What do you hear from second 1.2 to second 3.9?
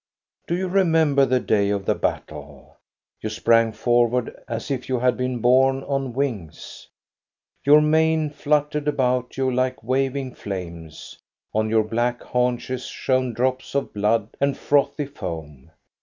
the day of the battle? You sprang